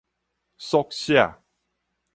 [0.57, 1.37] 縮寫